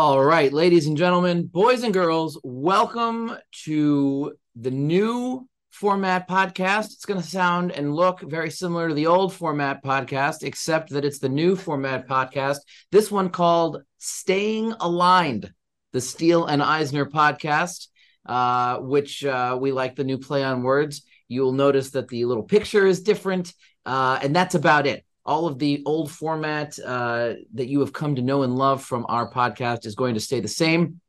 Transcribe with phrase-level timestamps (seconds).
[0.00, 6.92] All right, ladies and gentlemen, boys and girls, welcome to the new format podcast.
[6.92, 11.04] It's going to sound and look very similar to the old format podcast, except that
[11.04, 12.58] it's the new format podcast.
[12.92, 15.52] This one called Staying Aligned,
[15.92, 17.88] the Steele and Eisner podcast,
[18.24, 21.02] uh, which uh, we like the new play on words.
[21.26, 23.52] You'll notice that the little picture is different,
[23.84, 28.16] uh, and that's about it all of the old format uh, that you have come
[28.16, 31.02] to know and love from our podcast is going to stay the same,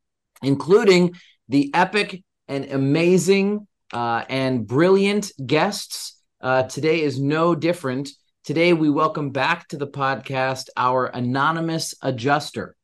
[0.43, 1.15] including
[1.47, 6.21] the epic and amazing uh, and brilliant guests.
[6.41, 8.09] Uh, today is no different.
[8.43, 12.75] Today, we welcome back to the podcast our anonymous adjuster.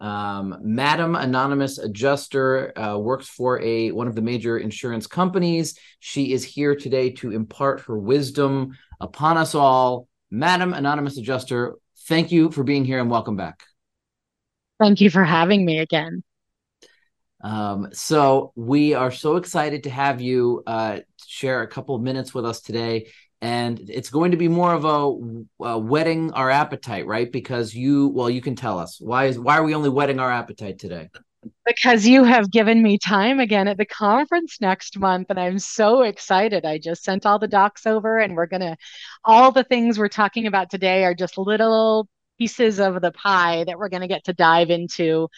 [0.00, 5.76] Um, Madam Anonymous Adjuster uh, works for a one of the major insurance companies.
[5.98, 11.76] She is here today to impart her wisdom upon us all Madam Anonymous Adjuster,
[12.08, 13.62] thank you for being here and welcome back.
[14.80, 16.24] Thank you for having me again.
[17.40, 22.34] Um, so we are so excited to have you uh, share a couple of minutes
[22.34, 27.06] with us today, and it's going to be more of a, a whetting our appetite,
[27.06, 27.30] right?
[27.30, 30.32] Because you, well, you can tell us why is why are we only whetting our
[30.32, 31.10] appetite today?
[31.64, 36.02] Because you have given me time again at the conference next month and i'm so
[36.02, 38.76] excited i just sent all the docs over and we're to
[39.24, 43.78] all the things we're talking about today are just little pieces of the pie that
[43.78, 45.28] we're to get to dive into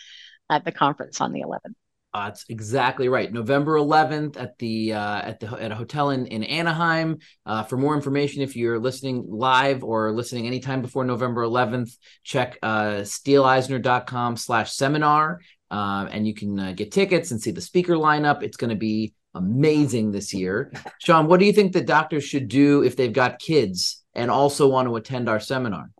[0.50, 1.74] at the conference on the 11th
[2.16, 3.30] uh, that's exactly right.
[3.30, 7.18] November 11th at the uh, at the at a hotel in in Anaheim.
[7.44, 12.58] Uh, for more information, if you're listening live or listening anytime before November 11th, check
[12.62, 15.40] uh, steeleeisner.com/seminar
[15.70, 18.42] uh, and you can uh, get tickets and see the speaker lineup.
[18.42, 20.73] It's going to be amazing this year.
[21.00, 24.68] Sean, what do you think the doctors should do if they've got kids and also
[24.68, 25.90] want to attend our seminar?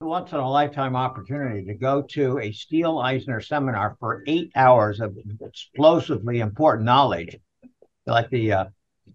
[0.00, 5.00] Once in a lifetime opportunity to go to a Steele Eisner seminar for eight hours
[5.00, 7.36] of explosively important knowledge,
[8.06, 8.64] like the uh,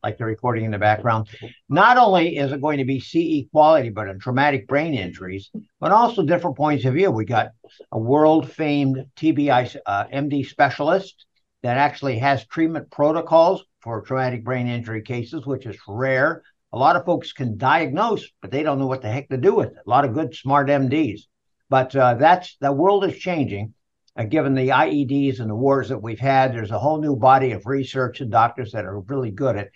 [0.04, 1.28] like the recording in the background.
[1.68, 5.92] Not only is it going to be CE quality, but in traumatic brain injuries, but
[5.92, 7.12] also different points of view.
[7.12, 7.52] We got
[7.92, 11.26] a world famed TBI uh, MD specialist
[11.64, 16.44] that actually has treatment protocols for traumatic brain injury cases, which is rare.
[16.72, 19.56] A lot of folks can diagnose, but they don't know what the heck to do
[19.56, 19.78] with it.
[19.86, 21.22] A lot of good, smart MDs.
[21.70, 23.74] But uh, that's the world is changing.
[24.20, 27.54] Uh, given the IEDs and the wars that we've had, there's a whole new body
[27.54, 29.70] of research and doctors that are really good at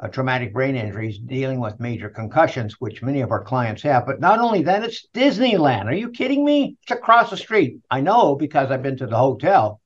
[0.00, 4.06] uh, traumatic brain injuries, dealing with major concussions, which many of our clients have.
[4.06, 5.84] But not only that, it's Disneyland.
[5.84, 6.78] Are you kidding me?
[6.82, 7.80] It's across the street.
[7.90, 9.78] I know because I've been to the hotel.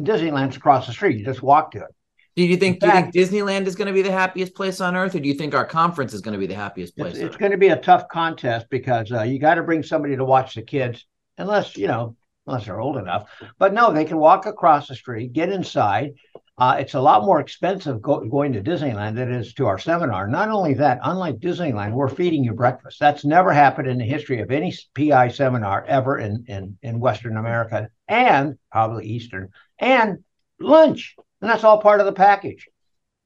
[0.00, 1.18] Disneyland's across the street.
[1.18, 1.94] You just walk to it.
[2.34, 4.80] Do you think, fact, do you think Disneyland is going to be the happiest place
[4.80, 7.16] on earth, or do you think our conference is going to be the happiest place?
[7.16, 10.16] It's, it's going to be a tough contest because uh, you got to bring somebody
[10.16, 11.04] to watch the kids,
[11.36, 12.16] unless you know,
[12.46, 13.30] unless they're old enough.
[13.58, 16.14] But no, they can walk across the street, get inside,
[16.58, 19.78] uh, it's a lot more expensive go- going to Disneyland than it is to our
[19.78, 20.28] seminar.
[20.28, 23.00] Not only that, unlike Disneyland, we're feeding you breakfast.
[23.00, 27.38] That's never happened in the history of any PI seminar ever in, in, in Western
[27.38, 29.48] America and probably Eastern,
[29.78, 30.22] and
[30.60, 31.16] lunch.
[31.40, 32.68] And that's all part of the package.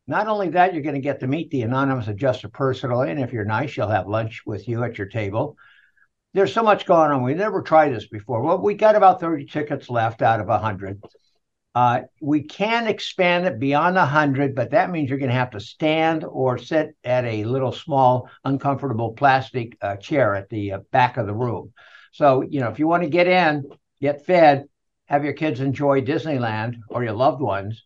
[0.06, 3.10] Not only that, you're going to get to meet the anonymous adjuster personally.
[3.10, 5.56] And if you're nice, she'll have lunch with you at your table.
[6.36, 7.22] There's so much going on.
[7.22, 8.42] We never tried this before.
[8.42, 11.02] Well, we got about 30 tickets left out of 100.
[11.74, 15.60] Uh, we can expand it beyond 100, but that means you're going to have to
[15.60, 21.16] stand or sit at a little small, uncomfortable plastic uh, chair at the uh, back
[21.16, 21.72] of the room.
[22.12, 23.64] So, you know, if you want to get in,
[24.03, 24.66] get fed,
[25.06, 27.82] have your kids enjoy Disneyland or your loved ones,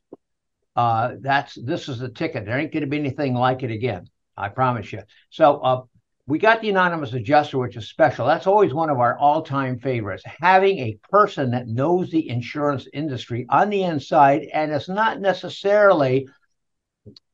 [0.75, 2.47] uh, that's this is the ticket.
[2.47, 4.09] There ain't going to be anything like it again.
[4.37, 5.03] I promise you.
[5.28, 5.82] So, uh,
[6.31, 8.25] we got the anonymous adjuster, which is special.
[8.25, 10.23] That's always one of our all time favorites.
[10.25, 16.29] Having a person that knows the insurance industry on the inside and it's not necessarily,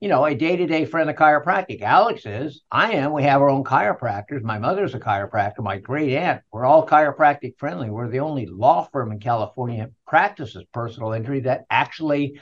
[0.00, 1.82] you know, a day to day friend of chiropractic.
[1.82, 3.12] Alex is, I am.
[3.12, 4.42] We have our own chiropractors.
[4.42, 6.40] My mother's a chiropractor, my great aunt.
[6.50, 7.90] We're all chiropractic friendly.
[7.90, 12.40] We're the only law firm in California that practices personal injury that actually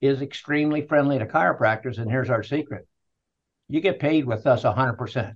[0.00, 1.98] is extremely friendly to chiropractors.
[1.98, 2.86] And here's our secret
[3.68, 5.34] you get paid with us 100%.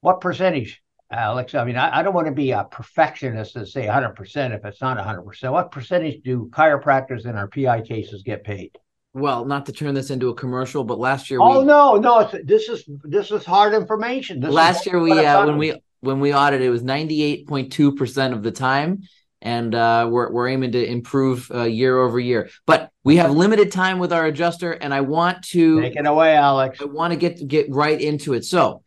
[0.00, 1.54] What percentage, Alex?
[1.54, 4.80] I mean, I, I don't want to be a perfectionist and say 100% if it's
[4.80, 5.52] not 100%.
[5.52, 8.76] What percentage do chiropractors in our PI cases get paid?
[9.16, 11.40] Well, not to turn this into a commercial, but last year.
[11.40, 14.40] Oh we, no, no, this is this is hard information.
[14.40, 18.42] This last year we uh, when we when we audited, it was 98.2 percent of
[18.42, 19.04] the time,
[19.40, 22.50] and uh, we're we're aiming to improve uh, year over year.
[22.66, 26.36] But we have limited time with our adjuster, and I want to take it away,
[26.36, 26.82] Alex.
[26.82, 28.44] I want to get get right into it.
[28.44, 28.82] So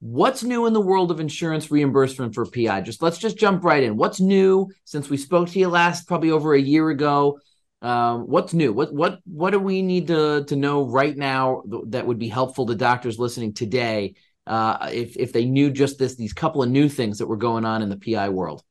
[0.00, 2.80] What's new in the world of insurance reimbursement for PI?
[2.80, 3.98] Just let's just jump right in.
[3.98, 7.38] What's new since we spoke to you last, probably over a year ago?
[7.82, 8.72] Um, what's new?
[8.72, 12.64] What what what do we need to to know right now that would be helpful
[12.66, 14.14] to doctors listening today?
[14.46, 17.66] Uh, if if they knew just this these couple of new things that were going
[17.66, 18.62] on in the PI world.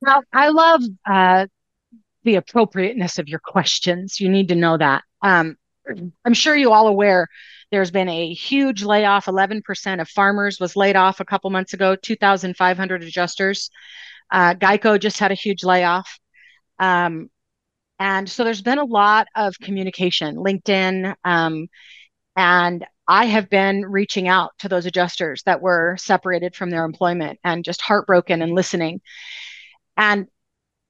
[0.00, 1.46] Well, I love uh,
[2.24, 4.18] the appropriateness of your questions.
[4.18, 5.04] You need to know that.
[5.22, 5.56] Um,
[6.24, 7.28] I'm sure you all aware
[7.70, 9.26] there's been a huge layoff.
[9.26, 13.70] 11% of farmers was laid off a couple months ago, 2,500 adjusters.
[14.30, 16.18] Uh, Geico just had a huge layoff.
[16.78, 17.30] Um,
[17.98, 21.14] and so there's been a lot of communication, LinkedIn.
[21.24, 21.68] Um,
[22.36, 27.38] and I have been reaching out to those adjusters that were separated from their employment
[27.44, 29.00] and just heartbroken and listening.
[29.96, 30.26] And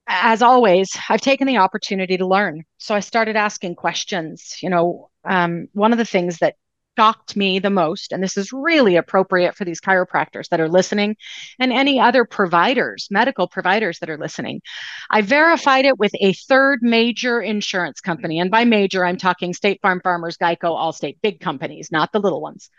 [0.07, 2.63] as always, I've taken the opportunity to learn.
[2.77, 4.57] So I started asking questions.
[4.61, 6.55] You know, um, one of the things that
[6.97, 11.15] shocked me the most, and this is really appropriate for these chiropractors that are listening
[11.59, 14.61] and any other providers, medical providers that are listening.
[15.09, 18.39] I verified it with a third major insurance company.
[18.39, 22.41] And by major, I'm talking State Farm Farmers, Geico, Allstate, big companies, not the little
[22.41, 22.69] ones.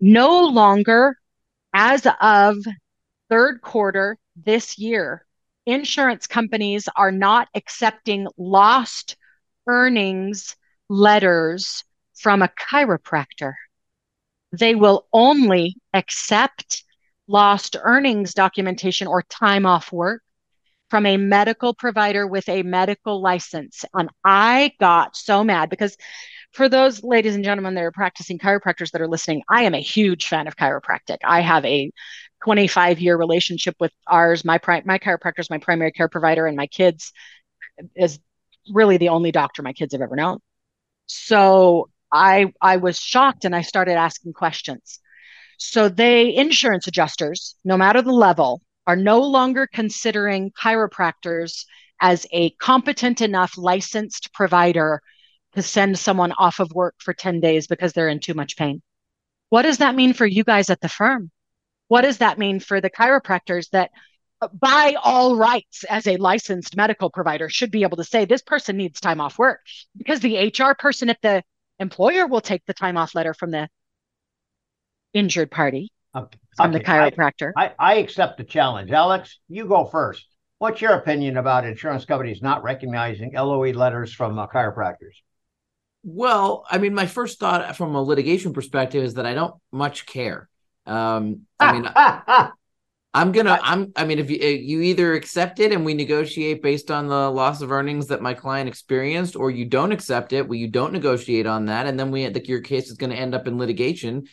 [0.00, 1.16] No longer,
[1.72, 2.56] as of
[3.30, 5.24] third quarter this year,
[5.64, 9.16] insurance companies are not accepting lost
[9.66, 10.56] earnings
[10.88, 11.84] letters
[12.22, 13.54] from a chiropractor.
[14.52, 16.84] They will only accept
[17.26, 20.22] lost earnings documentation or time off work
[20.88, 23.84] from a medical provider with a medical license.
[23.94, 25.96] And I got so mad because
[26.52, 29.80] for those ladies and gentlemen that are practicing chiropractors that are listening, I am a
[29.80, 31.16] huge fan of chiropractic.
[31.24, 31.90] I have a
[32.44, 34.44] 25 year relationship with ours.
[34.44, 37.12] My pri- my chiropractor is my primary care provider, and my kids
[37.96, 38.18] is
[38.72, 40.38] really the only doctor my kids have ever known.
[41.06, 45.00] So I I was shocked, and I started asking questions.
[45.58, 51.64] So they insurance adjusters, no matter the level, are no longer considering chiropractors
[52.00, 55.00] as a competent enough licensed provider
[55.54, 58.82] to send someone off of work for 10 days because they're in too much pain.
[59.50, 61.30] What does that mean for you guys at the firm?
[61.88, 63.90] What does that mean for the chiropractors that,
[64.40, 68.42] uh, by all rights, as a licensed medical provider, should be able to say this
[68.42, 69.60] person needs time off work?
[69.96, 71.42] Because the HR person at the
[71.78, 73.68] employer will take the time off letter from the
[75.12, 76.38] injured party, okay.
[76.56, 76.78] from okay.
[76.78, 77.52] the chiropractor.
[77.56, 78.90] I, I, I accept the challenge.
[78.90, 80.26] Alex, you go first.
[80.58, 85.16] What's your opinion about insurance companies not recognizing LOE letters from uh, chiropractors?
[86.04, 90.06] Well, I mean, my first thought from a litigation perspective is that I don't much
[90.06, 90.48] care.
[90.86, 91.84] Um, I mean,
[93.14, 96.90] I'm gonna, I'm, I mean, if you you either accept it and we negotiate based
[96.90, 100.58] on the loss of earnings that my client experienced, or you don't accept it, well,
[100.58, 103.34] you don't negotiate on that, and then we, the, your case is going to end
[103.34, 104.24] up in litigation,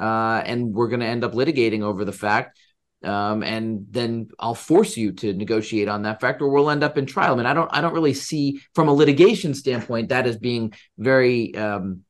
[0.00, 2.58] uh, and we're going to end up litigating over the fact
[3.04, 6.98] um, and then I'll force you to negotiate on that fact, or we'll end up
[6.98, 7.34] in trial.
[7.34, 10.72] I mean, I don't, I don't really see from a litigation standpoint that as being
[10.96, 12.00] very um,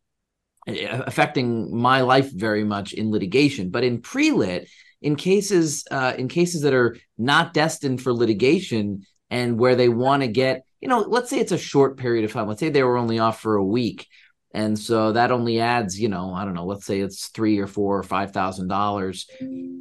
[0.67, 3.71] affecting my life very much in litigation.
[3.71, 4.69] But in pre-lit,
[5.01, 10.23] in cases, uh, in cases that are not destined for litigation and where they want
[10.23, 12.49] to get, you know, let's say it's a short period of time.
[12.49, 14.07] Let's say they were only off for a week.
[14.53, 17.67] And so that only adds you know i don't know let's say it's three or
[17.67, 19.29] four or five thousand dollars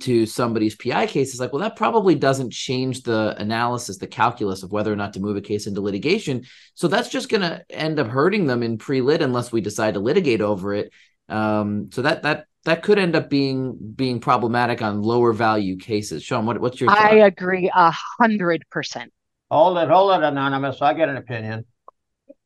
[0.01, 1.31] to somebody's pi case.
[1.31, 5.13] It's like well that probably doesn't change the analysis the calculus of whether or not
[5.13, 6.43] to move a case into litigation.
[6.75, 9.99] So that's just going to end up hurting them in pre-lit unless we decide to
[9.99, 10.93] litigate over it.
[11.29, 16.23] Um, so that that that could end up being being problematic on lower value cases
[16.23, 17.11] sean what, what's your thought?
[17.11, 19.11] i agree a hundred percent
[19.49, 21.65] hold it hold it anonymous i get an opinion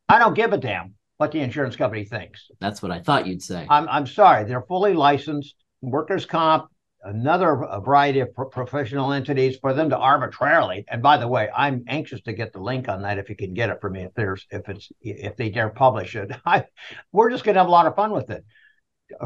[0.08, 2.50] i don't give a damn what the insurance company thinks.
[2.60, 3.68] That's what I thought you'd say.
[3.70, 4.44] I'm, I'm sorry.
[4.44, 6.72] They're fully licensed, workers' comp,
[7.04, 10.84] another variety of pro- professional entities for them to arbitrarily.
[10.88, 13.54] And by the way, I'm anxious to get the link on that if you can
[13.54, 14.02] get it for me.
[14.02, 16.66] If there's if it's if they dare publish it, I,
[17.12, 18.44] we're just going to have a lot of fun with it.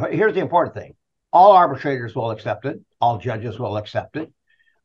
[0.10, 0.96] Here's the important thing:
[1.32, 2.80] all arbitrators will accept it.
[3.02, 4.32] All judges will accept it.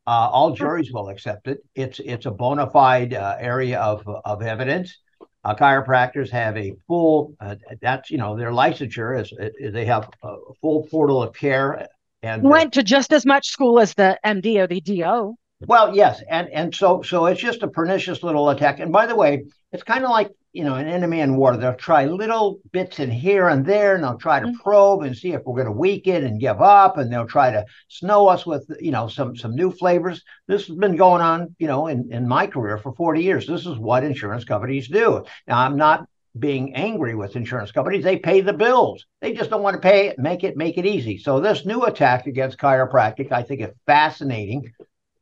[0.06, 1.58] Uh, all juries will accept it.
[1.74, 4.96] It's it's a bona fide uh, area of of evidence
[5.44, 10.08] uh, chiropractors have a full uh, that's you know their licensure is, is, they have
[10.22, 11.88] a full portal of care
[12.22, 16.22] and went to just as much school as the md or the do well yes
[16.28, 19.82] and and so so it's just a pernicious little attack and by the way it's
[19.82, 21.56] kind of like you know, an enemy in war.
[21.56, 24.60] They'll try little bits in here and there, and they'll try to mm-hmm.
[24.60, 27.64] probe and see if we're going to weaken and give up, and they'll try to
[27.88, 30.24] snow us with, you know, some some new flavors.
[30.48, 33.46] This has been going on, you know, in, in my career for 40 years.
[33.46, 35.24] This is what insurance companies do.
[35.46, 36.08] Now, I'm not
[36.38, 38.02] being angry with insurance companies.
[38.04, 39.06] They pay the bills.
[39.20, 41.18] They just don't want to pay it, make it, make it easy.
[41.18, 44.72] So this new attack against chiropractic, I think is fascinating.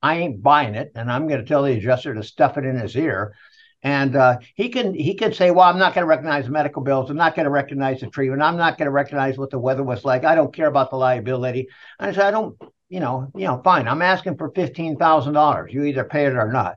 [0.03, 2.79] I ain't buying it, and I'm going to tell the adjuster to stuff it in
[2.79, 3.35] his ear.
[3.83, 6.83] And uh, he can he can say, well, I'm not going to recognize the medical
[6.83, 7.11] bills.
[7.11, 8.43] I'm not going to recognize the treatment.
[8.43, 10.25] I'm not going to recognize what the weather was like.
[10.25, 11.69] I don't care about the liability.
[12.01, 13.87] And I said, I don't, you know, you know, fine.
[13.87, 15.73] I'm asking for fifteen thousand dollars.
[15.73, 16.77] You either pay it or not.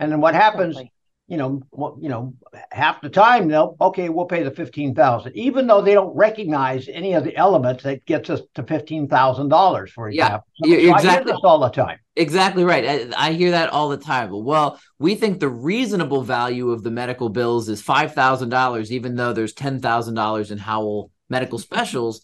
[0.00, 0.76] And then what happens?
[0.76, 0.92] Exactly
[1.28, 1.62] you know,
[2.00, 2.34] you know,
[2.72, 6.88] half the time they'll okay, we'll pay the fifteen thousand, even though they don't recognize
[6.88, 10.46] any of the elements that gets us to fifteen thousand dollars, for example.
[10.58, 11.32] Yeah, so exactly.
[11.44, 11.98] all the time.
[12.16, 12.84] Exactly right.
[13.14, 14.30] I, I, hear that all the time.
[14.30, 19.14] Well, we think the reasonable value of the medical bills is five thousand dollars, even
[19.14, 22.22] though there's ten thousand dollars in Howell medical specials.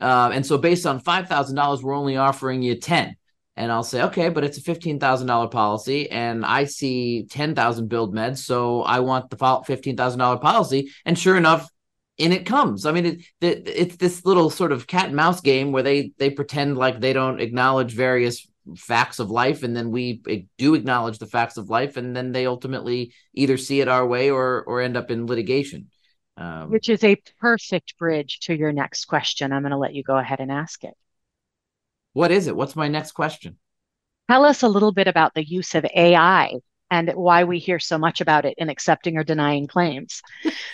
[0.00, 3.16] Uh, and so, based on five thousand dollars, we're only offering you ten
[3.56, 7.54] and I'll say, okay, but it's a fifteen thousand dollar policy, and I see ten
[7.54, 10.90] thousand billed meds, so I want the fifteen thousand dollar policy.
[11.04, 11.68] And sure enough,
[12.18, 12.86] in it comes.
[12.86, 16.12] I mean, it, it, it's this little sort of cat and mouse game where they
[16.18, 18.46] they pretend like they don't acknowledge various
[18.76, 22.46] facts of life, and then we do acknowledge the facts of life, and then they
[22.46, 25.90] ultimately either see it our way or or end up in litigation.
[26.36, 29.52] Um, Which is a perfect bridge to your next question.
[29.52, 30.94] I'm going to let you go ahead and ask it.
[32.16, 32.56] What is it?
[32.56, 33.58] What's my next question?
[34.30, 36.54] Tell us a little bit about the use of AI
[36.90, 40.22] and why we hear so much about it in accepting or denying claims.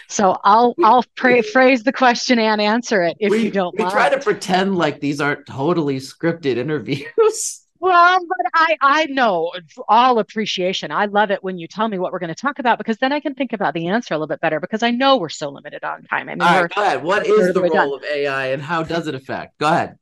[0.09, 3.83] So I'll I'll pray, phrase the question and answer it if we, you don't we
[3.83, 3.93] mind.
[3.93, 7.59] try to pretend like these aren't totally scripted interviews.
[7.83, 9.51] Well, but I I know
[9.89, 10.93] all appreciation.
[10.93, 13.13] I love it when you tell me what we're going to talk about because then
[13.13, 15.49] I can think about the answer a little bit better because I know we're so
[15.49, 16.29] limited on time.
[16.29, 17.03] I mean, all right, go ahead.
[17.03, 17.95] What is the role done.
[17.95, 19.59] of AI and how does it affect?
[19.59, 19.99] Go ahead.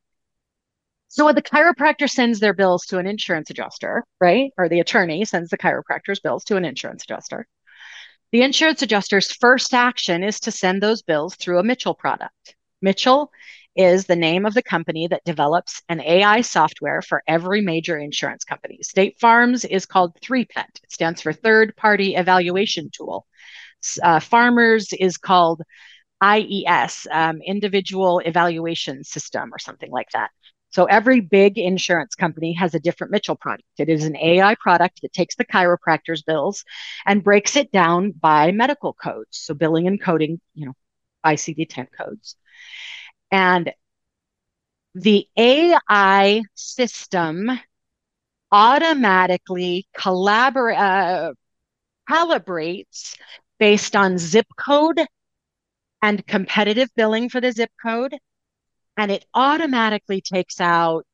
[1.13, 4.53] So when the chiropractor sends their bills to an insurance adjuster, right?
[4.57, 7.49] Or the attorney sends the chiropractor's bills to an insurance adjuster.
[8.31, 12.55] The insurance adjuster's first action is to send those bills through a Mitchell product.
[12.81, 13.33] Mitchell
[13.75, 18.45] is the name of the company that develops an AI software for every major insurance
[18.45, 18.79] company.
[18.83, 20.81] State Farm's is called 3PET.
[20.85, 23.27] It stands for Third Party Evaluation Tool.
[24.01, 25.63] Uh, Farmers is called
[26.21, 30.31] IES, um, Individual Evaluation System, or something like that.
[30.71, 33.69] So every big insurance company has a different Mitchell product.
[33.79, 36.65] It is an AI product that takes the chiropractor's bills
[37.05, 39.37] and breaks it down by medical codes.
[39.39, 40.73] So billing and coding, you know,
[41.25, 42.37] ICD-10 codes.
[43.33, 43.73] And
[44.95, 47.51] the AI system
[48.53, 51.33] automatically collaborate, uh,
[52.09, 53.17] calibrates
[53.59, 55.01] based on zip code
[56.03, 58.15] and competitive billing for the zip code
[59.01, 61.07] and it automatically takes out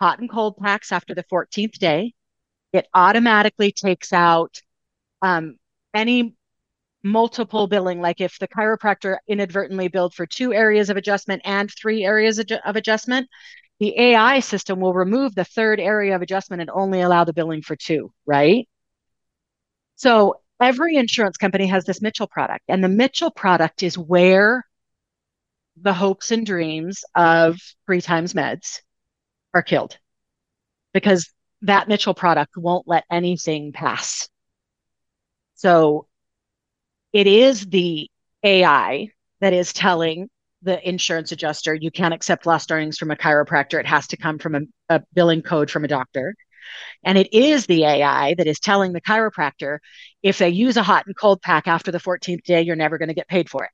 [0.00, 2.12] hot and cold packs after the 14th day.
[2.72, 4.60] It automatically takes out
[5.22, 5.56] um,
[5.94, 6.34] any
[7.04, 12.04] multiple billing, like if the chiropractor inadvertently billed for two areas of adjustment and three
[12.04, 13.28] areas of adjustment,
[13.78, 17.62] the AI system will remove the third area of adjustment and only allow the billing
[17.62, 18.68] for two, right?
[19.94, 24.64] So every insurance company has this Mitchell product, and the Mitchell product is where
[25.82, 27.56] the hopes and dreams of
[27.86, 28.80] three times meds
[29.54, 29.98] are killed
[30.92, 31.30] because
[31.62, 34.28] that Mitchell product won't let anything pass.
[35.54, 36.06] So
[37.12, 38.10] it is the
[38.42, 39.08] AI
[39.40, 40.28] that is telling
[40.62, 43.78] the insurance adjuster you can't accept lost earnings from a chiropractor.
[43.78, 46.34] It has to come from a, a billing code from a doctor.
[47.04, 49.78] And it is the AI that is telling the chiropractor
[50.22, 53.08] if they use a hot and cold pack after the 14th day, you're never going
[53.08, 53.70] to get paid for it.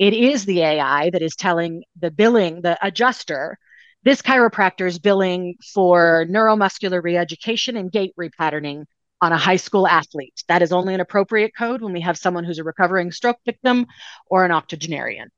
[0.00, 3.58] It is the AI that is telling the billing, the adjuster,
[4.02, 8.84] this chiropractor is billing for neuromuscular reeducation and gait repatterning
[9.20, 10.42] on a high school athlete.
[10.48, 13.84] That is only an appropriate code when we have someone who's a recovering stroke victim
[14.30, 15.28] or an octogenarian.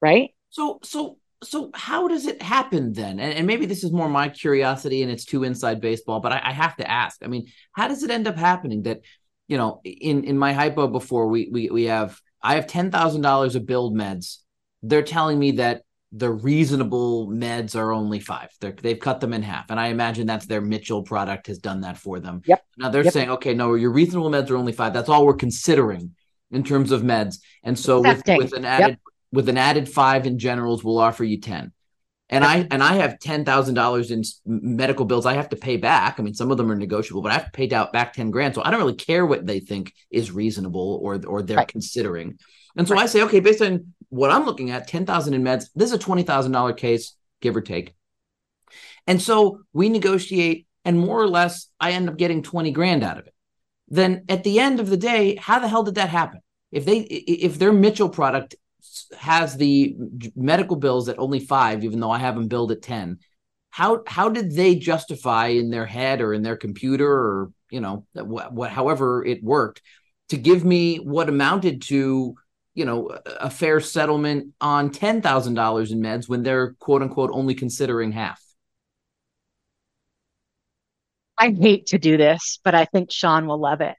[0.00, 0.30] Right?
[0.50, 3.18] So, so, so how does it happen then?
[3.18, 6.40] And, and maybe this is more my curiosity and it's too inside baseball, but I,
[6.44, 7.24] I have to ask.
[7.24, 9.00] I mean, how does it end up happening that,
[9.48, 13.22] you know, in in my hypo before we we we have I have ten thousand
[13.22, 14.38] dollars of build meds.
[14.82, 18.48] They're telling me that the reasonable meds are only five.
[18.60, 21.82] They're, they've cut them in half, and I imagine that's their Mitchell product has done
[21.82, 22.42] that for them.
[22.46, 22.64] Yep.
[22.78, 23.12] Now they're yep.
[23.12, 24.94] saying, okay, no, your reasonable meds are only five.
[24.94, 26.14] That's all we're considering
[26.50, 27.40] in terms of meds.
[27.62, 28.98] And so with, with, an added yep.
[29.32, 31.72] with an added five in generals, we'll offer you ten.
[32.30, 35.76] And I and I have ten thousand dollars in medical bills I have to pay
[35.76, 36.18] back.
[36.18, 38.30] I mean, some of them are negotiable, but I have to pay out back ten
[38.30, 38.54] grand.
[38.54, 41.68] So I don't really care what they think is reasonable or or they're right.
[41.68, 42.38] considering.
[42.76, 43.04] And so right.
[43.04, 45.68] I say, okay, based on what I'm looking at, ten thousand in meds.
[45.74, 47.94] This is a twenty thousand dollar case, give or take.
[49.06, 53.18] And so we negotiate, and more or less, I end up getting twenty grand out
[53.18, 53.34] of it.
[53.88, 56.40] Then at the end of the day, how the hell did that happen?
[56.70, 58.54] if they if their Mitchell product
[59.18, 59.96] has the
[60.36, 63.18] medical bills at only five, even though I have them billed at ten,
[63.70, 68.06] how how did they justify in their head or in their computer or you know
[68.14, 69.82] what, what however it worked
[70.30, 72.34] to give me what amounted to
[72.74, 77.30] you know a fair settlement on ten thousand dollars in meds when they're quote unquote
[77.32, 78.42] only considering half?
[81.38, 83.94] I hate to do this, but I think Sean will love it.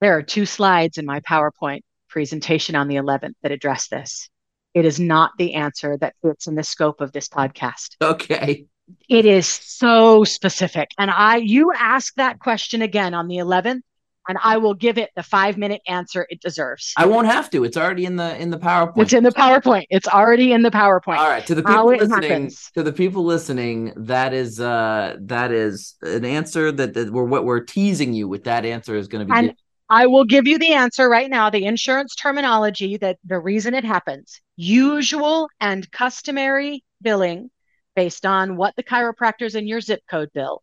[0.00, 4.28] There are two slides in my PowerPoint presentation on the 11th that addressed this.
[4.74, 7.96] It is not the answer that fits in the scope of this podcast.
[8.02, 8.66] Okay.
[9.08, 10.90] It is so specific.
[10.98, 13.80] And I you ask that question again on the 11th
[14.28, 16.92] and I will give it the 5-minute answer it deserves.
[16.96, 17.64] I won't have to.
[17.64, 18.98] It's already in the in the PowerPoint.
[18.98, 19.86] It's in the PowerPoint.
[19.90, 21.16] It's already in the PowerPoint.
[21.18, 25.96] All right, to the people listening, to the people listening, that is uh that is
[26.02, 29.32] an answer that, that we're what we're teasing you with that answer is going to
[29.32, 29.54] be and
[29.90, 31.50] I will give you the answer right now.
[31.50, 37.50] The insurance terminology that the reason it happens usual and customary billing
[37.96, 40.62] based on what the chiropractors in your zip code bill.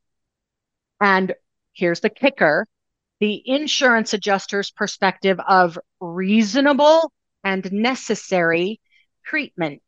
[1.02, 1.36] And
[1.74, 2.66] here's the kicker
[3.20, 7.12] the insurance adjuster's perspective of reasonable
[7.44, 8.80] and necessary
[9.26, 9.82] treatment.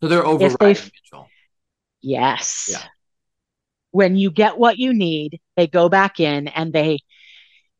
[0.00, 1.18] So they're overriding, they,
[2.00, 2.70] Yes.
[2.72, 2.82] Yeah.
[3.90, 7.00] When you get what you need, they go back in and they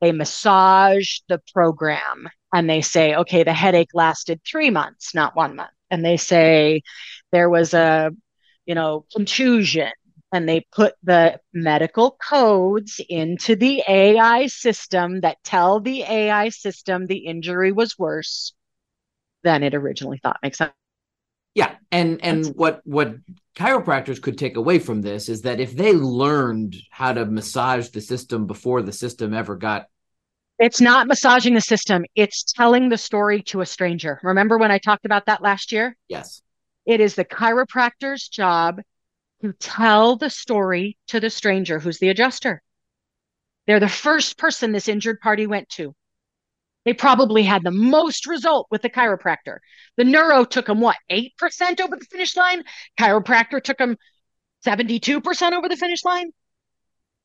[0.02, 5.56] they massage the program and they say, okay, the headache lasted three months, not one
[5.56, 5.70] month.
[5.90, 6.82] And they say
[7.30, 8.10] there was a,
[8.66, 9.92] you know, contusion
[10.32, 17.06] and they put the medical codes into the AI system that tell the AI system
[17.06, 18.54] the injury was worse
[19.44, 20.38] than it originally thought.
[20.42, 20.72] Makes sense.
[21.54, 23.16] Yeah, and and what what
[23.54, 28.00] chiropractors could take away from this is that if they learned how to massage the
[28.00, 29.86] system before the system ever got
[30.62, 34.20] it's not massaging the system, it's telling the story to a stranger.
[34.22, 35.96] Remember when I talked about that last year?
[36.08, 36.40] Yes.
[36.86, 38.80] It is the chiropractor's job
[39.40, 42.62] to tell the story to the stranger who's the adjuster.
[43.66, 45.96] They're the first person this injured party went to.
[46.84, 49.58] They probably had the most result with the chiropractor.
[49.96, 52.62] The neuro took them what, 8% over the finish line?
[53.00, 53.96] Chiropractor took them
[54.64, 56.30] 72% over the finish line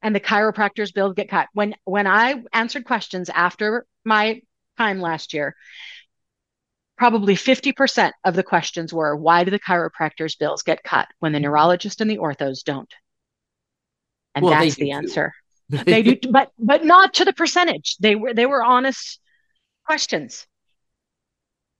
[0.01, 1.47] and the chiropractor's bills get cut.
[1.53, 4.41] When when I answered questions after my
[4.77, 5.55] time last year,
[6.97, 11.39] probably 50% of the questions were why do the chiropractor's bills get cut when the
[11.39, 12.91] neurologist and the orthos don't?
[14.35, 15.33] And well, that's the answer.
[15.69, 17.97] they do but but not to the percentage.
[17.99, 19.19] They were they were honest
[19.85, 20.45] questions.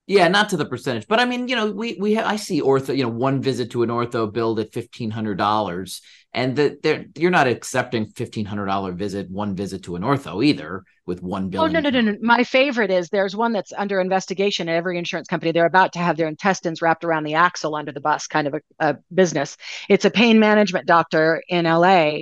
[0.09, 2.61] Yeah, not to the percentage, but I mean, you know, we we have, I see
[2.61, 6.01] ortho, you know, one visit to an ortho billed at fifteen hundred dollars,
[6.33, 10.43] and that they're you're not accepting fifteen hundred dollar visit, one visit to an ortho
[10.45, 11.63] either with one bill.
[11.63, 12.15] Oh no, no, no, no!
[12.21, 15.51] My favorite is there's one that's under investigation at every insurance company.
[15.51, 18.53] They're about to have their intestines wrapped around the axle under the bus, kind of
[18.53, 19.57] a, a business.
[19.89, 22.19] It's a pain management doctor in LA.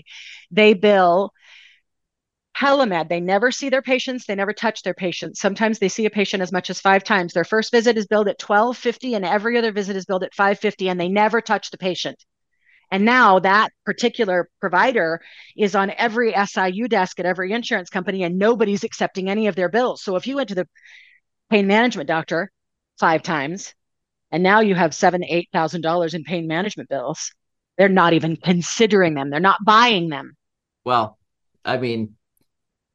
[0.49, 1.33] They bill
[2.57, 5.39] Telemed, they never see their patients, they never touch their patients.
[5.39, 7.33] Sometimes they see a patient as much as five times.
[7.33, 10.89] Their first visit is billed at 1250 and every other visit is billed at 550
[10.89, 12.23] and they never touch the patient.
[12.91, 15.21] And now that particular provider
[15.57, 19.69] is on every SIU desk at every insurance company and nobody's accepting any of their
[19.69, 20.03] bills.
[20.03, 20.67] So if you went to the
[21.49, 22.51] pain management doctor
[22.99, 23.73] five times
[24.31, 27.33] and now you have seven, eight thousand dollars in pain management bills,
[27.77, 29.29] they're not even considering them.
[29.29, 30.37] They're not buying them.
[30.85, 31.17] Well,
[31.65, 32.15] I mean,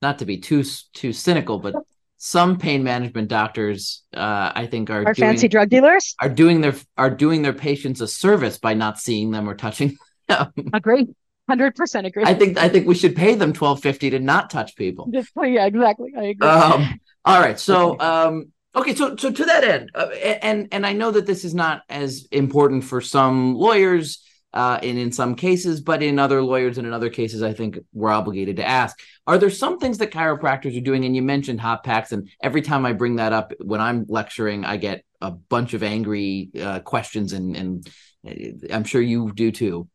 [0.02, 1.74] not to be too too cynical, but
[2.22, 6.60] some pain management doctors, uh, I think, are, are doing, fancy drug dealers are doing
[6.60, 9.96] their are doing their patients a service by not seeing them or touching
[10.28, 10.52] them.
[10.72, 11.08] Agree,
[11.48, 12.24] hundred percent agree.
[12.26, 15.10] I think I think we should pay them twelve fifty to not touch people.
[15.42, 16.12] Yeah, exactly.
[16.16, 16.48] I agree.
[16.48, 20.08] Um, all right, so um, okay, so so to that end, uh,
[20.42, 24.98] and and I know that this is not as important for some lawyers uh, and
[24.98, 28.56] in some cases, but in other lawyers and in other cases, I think we're obligated
[28.56, 31.04] to ask: Are there some things that chiropractors are doing?
[31.04, 34.64] And you mentioned hot packs, and every time I bring that up when I'm lecturing,
[34.64, 37.88] I get a bunch of angry uh, questions, and and
[38.26, 39.88] uh, I'm sure you do too.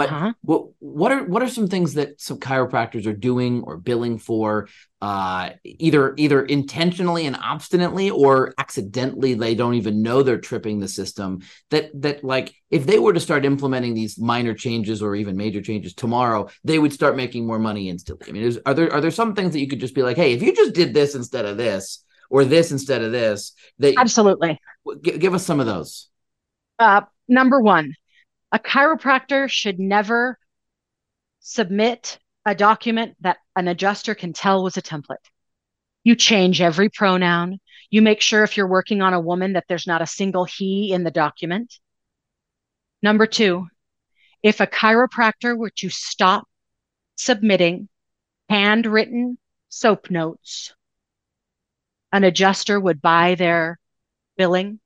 [0.00, 0.32] Uh-huh.
[0.42, 4.18] But what what are what are some things that some chiropractors are doing or billing
[4.18, 4.68] for,
[5.00, 10.88] uh, either either intentionally and obstinately or accidentally they don't even know they're tripping the
[10.88, 11.40] system.
[11.70, 15.60] That that like if they were to start implementing these minor changes or even major
[15.60, 18.28] changes tomorrow, they would start making more money instantly.
[18.28, 20.16] I mean, is, are there are there some things that you could just be like,
[20.16, 23.94] hey, if you just did this instead of this or this instead of this, that
[23.98, 24.58] absolutely
[25.04, 26.08] g- give us some of those.
[26.78, 27.94] Uh, number one,
[28.52, 30.38] a chiropractor should never
[31.40, 35.16] submit a document that an adjuster can tell was a template.
[36.04, 37.58] You change every pronoun.
[37.90, 40.92] You make sure if you're working on a woman that there's not a single he
[40.92, 41.78] in the document.
[43.02, 43.68] Number two,
[44.42, 46.46] if a chiropractor were to stop
[47.16, 47.88] submitting
[48.48, 49.38] handwritten
[49.68, 50.74] soap notes,
[52.12, 53.78] an adjuster would buy their
[54.36, 54.80] billing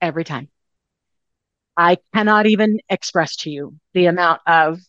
[0.00, 0.48] every time.
[1.76, 4.80] I cannot even express to you the amount of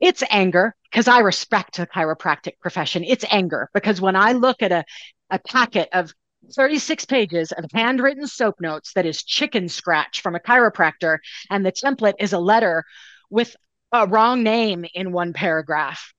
[0.00, 3.04] it's anger because I respect the chiropractic profession.
[3.04, 4.84] It's anger because when I look at a,
[5.30, 6.12] a packet of
[6.54, 11.18] 36 pages of handwritten soap notes that is chicken scratch from a chiropractor,
[11.50, 12.84] and the template is a letter
[13.30, 13.56] with
[13.92, 16.12] a wrong name in one paragraph.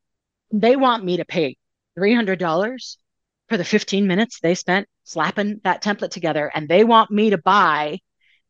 [0.51, 1.57] They want me to pay
[1.97, 2.97] $300
[3.49, 7.37] for the 15 minutes they spent slapping that template together, and they want me to
[7.37, 7.99] buy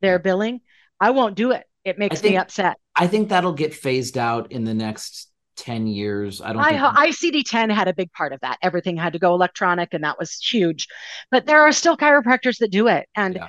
[0.01, 0.61] their billing.
[0.99, 1.65] I won't do it.
[1.83, 2.77] It makes think, me upset.
[2.95, 6.41] I think that'll get phased out in the next 10 years.
[6.41, 8.57] I don't I, ICD 10 had a big part of that.
[8.61, 10.87] Everything had to go electronic and that was huge.
[11.31, 13.07] But there are still chiropractors that do it.
[13.15, 13.47] And yeah.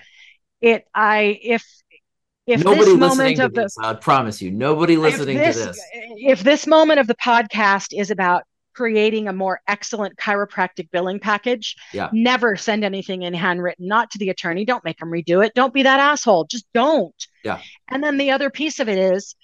[0.61, 1.65] it I if
[2.47, 5.81] if nobody this moment of this, the, I promise you, nobody listening this, to this.
[6.17, 8.45] If this moment of the podcast is about
[8.79, 11.75] creating a more excellent chiropractic billing package.
[11.93, 12.11] Yeah.
[12.13, 14.65] Never send anything in handwritten, not to the attorney.
[14.65, 15.53] Don't make them redo it.
[15.53, 16.45] Don't be that asshole.
[16.45, 17.27] Just don't.
[17.43, 17.61] Yeah.
[17.89, 19.35] And then the other piece of it is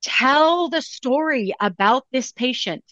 [0.00, 2.84] tell the story about this patient.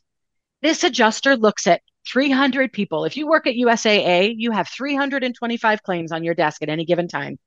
[0.60, 3.04] This adjuster looks at 300 people.
[3.04, 7.06] If you work at USAA, you have 325 claims on your desk at any given
[7.06, 7.38] time.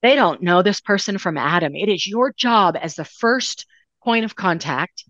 [0.00, 1.76] They don't know this person from Adam.
[1.76, 3.66] It is your job as the first
[4.02, 5.04] point of contact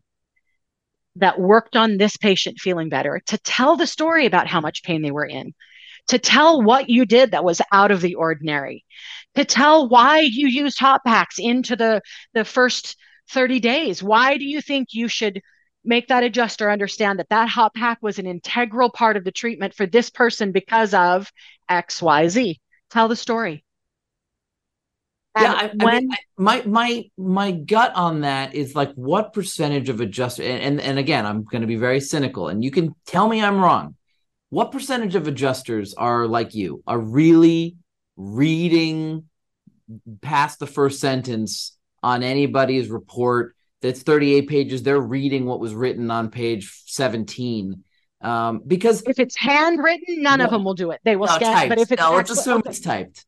[1.18, 5.02] that worked on this patient feeling better to tell the story about how much pain
[5.02, 5.54] they were in,
[6.08, 8.84] to tell what you did that was out of the ordinary,
[9.34, 12.00] to tell why you used hot packs into the,
[12.34, 12.96] the first
[13.30, 14.02] 30 days.
[14.02, 15.40] Why do you think you should
[15.84, 19.74] make that adjuster understand that that hot pack was an integral part of the treatment
[19.74, 21.30] for this person because of
[21.70, 22.56] XYZ?
[22.90, 23.64] Tell the story.
[25.42, 29.88] Yeah, I, when I mean, my my my gut on that is like what percentage
[29.88, 32.94] of adjuster and, and, and again I'm going to be very cynical and you can
[33.06, 33.96] tell me I'm wrong.
[34.50, 37.76] What percentage of adjusters are like you are really
[38.16, 39.24] reading
[40.22, 44.82] past the first sentence on anybody's report that's 38 pages?
[44.82, 47.84] They're reading what was written on page 17
[48.20, 51.00] um, because if it's handwritten, none no, of them will do it.
[51.04, 51.68] They will no, scan.
[51.68, 52.70] But if it's no, let's assume okay.
[52.70, 53.24] it's typed.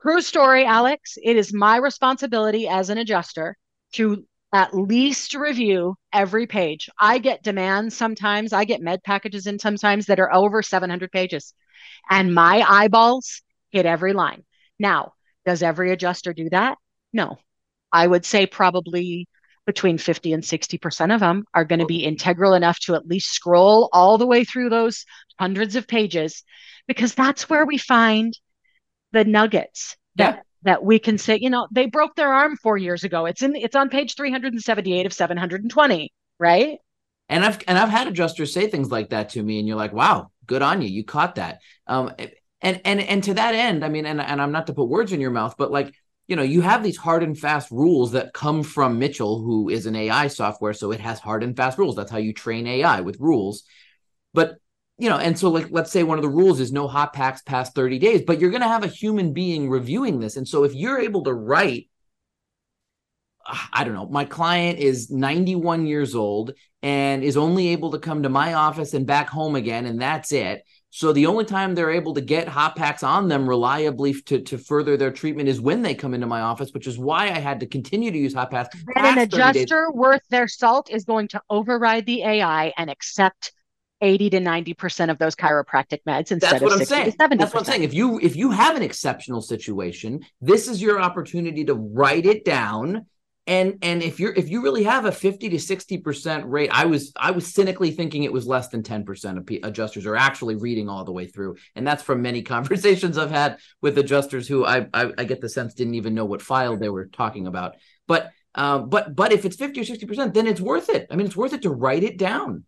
[0.00, 1.18] True story, Alex.
[1.22, 3.56] It is my responsibility as an adjuster
[3.94, 6.88] to at least review every page.
[6.98, 11.52] I get demands sometimes, I get med packages in sometimes that are over 700 pages,
[12.08, 14.44] and my eyeballs hit every line.
[14.78, 15.12] Now,
[15.44, 16.78] does every adjuster do that?
[17.12, 17.38] No.
[17.92, 19.28] I would say probably
[19.66, 23.32] between 50 and 60% of them are going to be integral enough to at least
[23.32, 25.04] scroll all the way through those
[25.38, 26.42] hundreds of pages
[26.86, 28.32] because that's where we find
[29.12, 30.42] the nuggets that yeah.
[30.62, 33.26] that we can say, you know, they broke their arm 4 years ago.
[33.26, 36.78] It's in it's on page 378 of 720, right?
[37.28, 39.92] And I've and I've had adjusters say things like that to me and you're like,
[39.92, 40.88] "Wow, good on you.
[40.88, 42.12] You caught that." Um
[42.60, 45.12] and and and to that end, I mean and and I'm not to put words
[45.12, 45.94] in your mouth, but like
[46.26, 49.86] you know, you have these hard and fast rules that come from Mitchell, who is
[49.86, 50.74] an AI software.
[50.74, 51.96] So it has hard and fast rules.
[51.96, 53.64] That's how you train AI with rules.
[54.34, 54.58] But
[54.98, 57.40] you know, and so like let's say one of the rules is no hot packs
[57.42, 60.36] past 30 days, but you're going to have a human being reviewing this.
[60.36, 61.88] And so if you're able to write
[63.72, 68.22] I don't know, my client is 91 years old and is only able to come
[68.22, 70.64] to my office and back home again and that's it.
[70.90, 74.58] So the only time they're able to get hot packs on them reliably to, to
[74.58, 77.60] further their treatment is when they come into my office, which is why I had
[77.60, 78.76] to continue to use hot packs.
[78.96, 83.52] And an adjuster worth their salt is going to override the AI and accept
[84.00, 87.14] 80 to 90% of those chiropractic meds instead That's what of I'm saying.
[87.18, 87.82] That's what I'm saying.
[87.82, 92.44] If you if you have an exceptional situation, this is your opportunity to write it
[92.44, 93.06] down.
[93.46, 97.12] And and if you're if you really have a 50 to 60% rate, I was
[97.16, 100.88] I was cynically thinking it was less than 10% of P- adjusters are actually reading
[100.88, 101.56] all the way through.
[101.74, 105.48] And that's from many conversations I've had with adjusters who I I, I get the
[105.48, 107.76] sense didn't even know what file they were talking about.
[108.06, 111.06] But um, but but if it's 50 or 60%, then it's worth it.
[111.10, 112.64] I mean, it's worth it to write it down.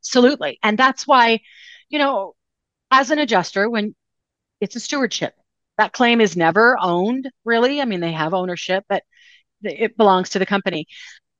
[0.00, 0.58] Absolutely.
[0.62, 1.40] And that's why,
[1.88, 2.34] you know,
[2.90, 3.94] as an adjuster, when
[4.60, 5.34] it's a stewardship,
[5.78, 7.80] that claim is never owned, really.
[7.80, 9.02] I mean, they have ownership, but
[9.62, 10.86] it belongs to the company.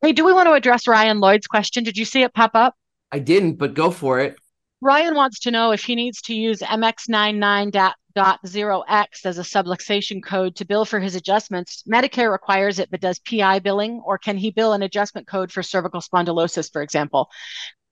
[0.02, 1.84] Hey, do we want to address Ryan Lloyd's question?
[1.84, 2.74] Did you see it pop up?
[3.10, 4.36] I didn't, but go for it.
[4.82, 10.66] Ryan wants to know if he needs to use MX99.0X as a subluxation code to
[10.66, 11.82] bill for his adjustments.
[11.90, 15.62] Medicare requires it, but does PI billing, or can he bill an adjustment code for
[15.62, 17.30] cervical spondylosis, for example?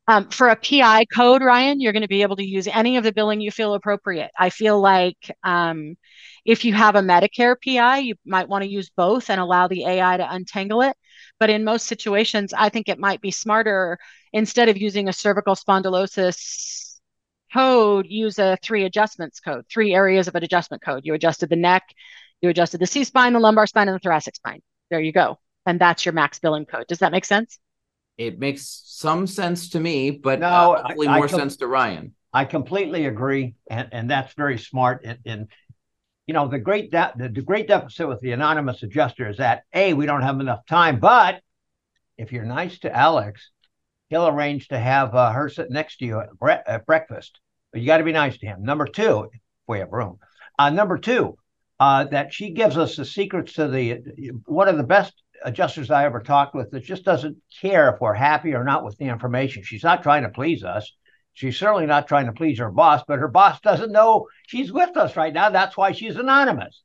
[0.06, 3.04] Um, for a PI code, Ryan, you're going to be able to use any of
[3.04, 4.30] the billing you feel appropriate.
[4.38, 5.96] I feel like um,
[6.44, 9.86] if you have a Medicare PI, you might want to use both and allow the
[9.86, 10.94] AI to untangle it.
[11.40, 13.98] But in most situations, I think it might be smarter
[14.32, 16.98] instead of using a cervical spondylosis
[17.52, 21.02] code, use a three adjustments code, three areas of an adjustment code.
[21.04, 21.82] You adjusted the neck,
[22.42, 24.60] you adjusted the C spine, the lumbar spine, and the thoracic spine.
[24.90, 25.38] There you go.
[25.64, 26.86] And that's your max billing code.
[26.88, 27.58] Does that make sense?
[28.16, 31.66] It makes some sense to me, but No, hopefully I- I more com- sense to
[31.66, 32.14] Ryan.
[32.32, 35.02] I completely agree, and, and that's very smart.
[35.04, 35.48] And, and
[36.26, 39.62] you know, the great de- the, the great deficit with the anonymous adjuster is that
[39.72, 40.98] a we don't have enough time.
[40.98, 41.40] But
[42.16, 43.50] if you're nice to Alex,
[44.08, 47.38] he'll arrange to have uh, her sit next to you at, bre- at breakfast.
[47.72, 48.62] But you got to be nice to him.
[48.62, 50.18] Number two, if we have room.
[50.58, 51.36] Uh, number two,
[51.80, 54.00] uh, that she gives us the secrets to the
[54.46, 55.12] one of the best
[55.44, 58.96] adjusters I ever talked with that just doesn't care if we're happy or not with
[58.96, 59.62] the information.
[59.62, 60.90] She's not trying to please us.
[61.34, 64.96] She's certainly not trying to please her boss, but her boss doesn't know she's with
[64.96, 65.50] us right now.
[65.50, 66.82] That's why she's anonymous.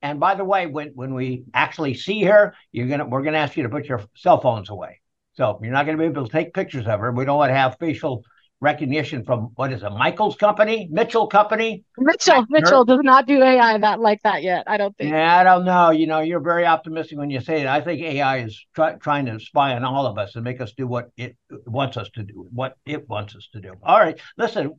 [0.00, 3.56] And by the way, when when we actually see her, you're gonna we're gonna ask
[3.56, 5.00] you to put your cell phones away.
[5.34, 7.12] So you're not gonna be able to take pictures of her.
[7.12, 8.24] We don't want to have facial
[8.62, 11.82] recognition from what is it, Michael's company, Mitchell Company.
[11.98, 12.46] Mitchell, Nerd.
[12.48, 14.62] Mitchell does not do AI that like that yet.
[14.68, 15.10] I don't think.
[15.10, 15.90] Yeah, I don't know.
[15.90, 17.66] You know, you're very optimistic when you say it.
[17.66, 20.72] I think AI is try, trying to spy on all of us and make us
[20.74, 23.74] do what it wants us to do, what it wants us to do.
[23.82, 24.78] All right, listen,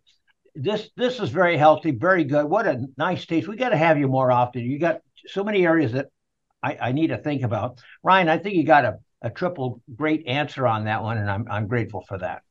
[0.55, 2.45] this this is very healthy, very good.
[2.45, 3.49] What a nice taste.
[3.49, 4.61] We got to have you more often.
[4.61, 6.07] You got so many areas that
[6.63, 7.81] I, I need to think about.
[8.01, 11.47] Ryan, I think you got a, a triple great answer on that one, and I'm
[11.51, 12.43] I'm grateful for that.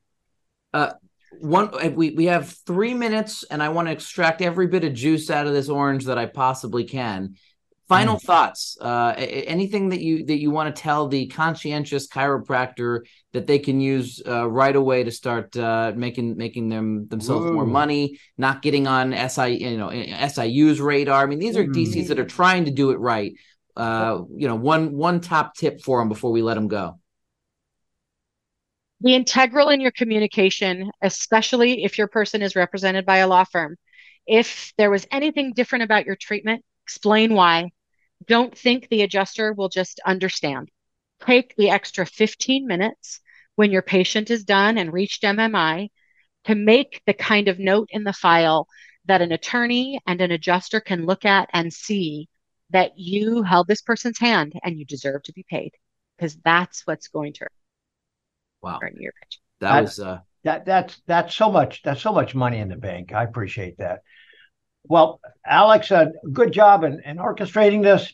[0.75, 0.93] Uh,
[1.41, 4.93] One, uh, we we have three minutes, and I want to extract every bit of
[4.93, 7.35] juice out of this orange that I possibly can.
[7.89, 8.79] Final thoughts.
[8.81, 13.01] Uh, anything that you that you want to tell the conscientious chiropractor
[13.33, 17.67] that they can use uh, right away to start uh, making making them themselves more
[17.67, 21.23] money, not getting on SI you know SIU's radar.
[21.23, 21.75] I mean, these are Mm.
[21.75, 23.35] DCs that are trying to do it right.
[23.77, 26.99] Uh, you know, one one top tip for them before we let them go.
[29.03, 33.77] Be integral in your communication, especially if your person is represented by a law firm.
[34.27, 37.71] If there was anything different about your treatment, explain why.
[38.27, 40.69] Don't think the adjuster will just understand.
[41.27, 43.21] Take the extra 15 minutes
[43.57, 45.89] when your patient is done and reached MMI
[46.45, 48.69] to make the kind of note in the file
[49.07, 52.29] that an attorney and an adjuster can look at and see
[52.71, 55.73] that you held this person's hand and you deserve to be paid
[56.17, 57.47] because that's what's going to
[58.63, 59.43] Wow, earn your pension.
[59.61, 62.77] that I- was uh, That that's that's so much that's so much money in the
[62.77, 63.13] bank.
[63.13, 64.03] I appreciate that.
[64.85, 68.13] Well, Alex, uh, good job in, in orchestrating this.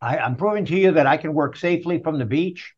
[0.00, 2.74] I, I'm proving to you that I can work safely from the beach,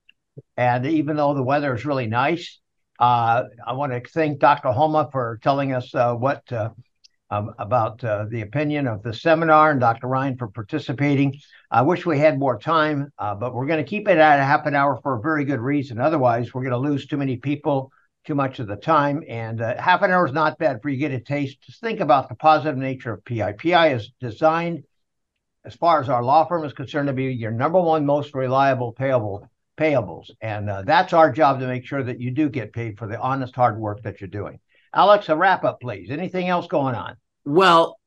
[0.57, 2.59] and even though the weather is really nice,
[2.99, 4.71] uh, I want to thank Dr.
[4.73, 6.71] Homa for telling us uh, what uh,
[7.31, 10.07] um, about uh, the opinion of the seminar, and Dr.
[10.07, 11.39] Ryan for participating.
[11.71, 14.45] I wish we had more time, uh, but we're going to keep it at a
[14.45, 16.01] half an hour for a very good reason.
[16.01, 17.93] Otherwise, we're going to lose too many people
[18.25, 19.23] too much of the time.
[19.29, 21.63] And uh, half an hour is not bad for you to get a taste.
[21.63, 23.53] Just think about the positive nature of PI.
[23.53, 24.85] PI is designed,
[25.65, 28.93] as far as our law firm is concerned, to be your number one most reliable
[28.93, 30.31] payable payables.
[30.41, 33.19] And uh, that's our job to make sure that you do get paid for the
[33.19, 34.59] honest hard work that you're doing.
[34.95, 36.11] Alex, a wrap up, please.
[36.11, 37.17] Anything else going on?
[37.45, 37.99] Well,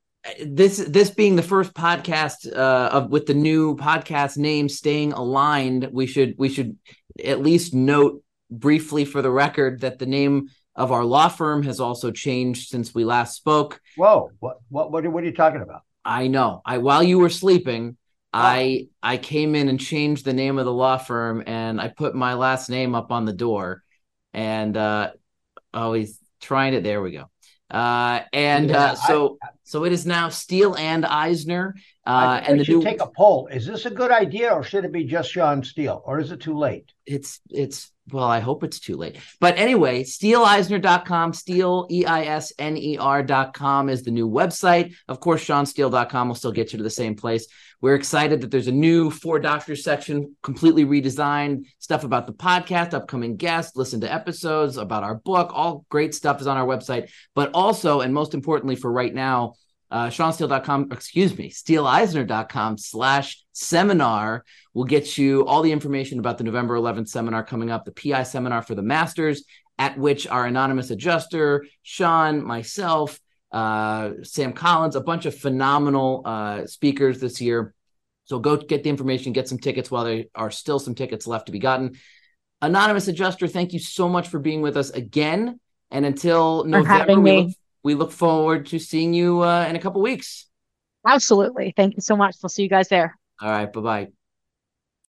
[0.46, 5.90] this this being the first podcast uh, of with the new podcast name staying aligned,
[5.92, 6.78] we should we should
[7.24, 11.80] at least note briefly for the record that the name of our law firm has
[11.80, 13.82] also changed since we last spoke.
[13.98, 15.82] Whoa, what what what, are- what are you talking about?
[16.06, 16.62] I know.
[16.66, 17.98] I while you were sleeping,
[18.34, 22.16] I I came in and changed the name of the law firm and I put
[22.16, 23.84] my last name up on the door
[24.34, 25.12] and uh
[25.74, 27.30] oh he's trying it there we go.
[27.70, 31.76] Uh and Yeah, uh so so it is now Steele and Eisner
[32.06, 33.48] uh and the should new take a poll.
[33.48, 36.42] Is this a good idea, or should it be just Sean Steele, or is it
[36.42, 36.92] too late?
[37.06, 39.18] it's it's well i hope it's too late.
[39.40, 42.30] But anyway steeleisner.com steele e-i-s-n-e-r.com
[43.90, 44.94] is the new website.
[45.08, 47.48] Of course seansteele.com will still get you to the same place.
[47.82, 52.94] We're excited that there's a new four doctors section completely redesigned stuff about the podcast
[52.94, 55.52] upcoming guests listen to episodes about our book.
[55.54, 57.10] All great stuff is on our website.
[57.34, 59.54] But also and most importantly for right now
[59.92, 66.46] uh, SeanSteele.com, excuse me, SteeleEisner.com slash seminar will get you all the information about the
[66.46, 69.44] November 11th seminar coming up, the PI seminar for the masters,
[69.78, 73.20] at which our anonymous adjuster, Sean, myself,
[73.52, 77.74] uh, Sam Collins, a bunch of phenomenal uh, speakers this year.
[78.26, 81.48] So go get the information, get some tickets while there are still some tickets left
[81.48, 81.98] to be gotten.
[82.62, 85.60] Anonymous Adjuster, thank you so much for being with us again.
[85.90, 87.52] And until November, we look,
[87.84, 90.48] we look, forward to seeing you uh, in a couple weeks.
[91.06, 91.74] Absolutely.
[91.76, 92.36] Thank you so much.
[92.42, 93.18] We'll see you guys there.
[93.42, 93.72] All right.
[93.72, 94.12] Bye bye.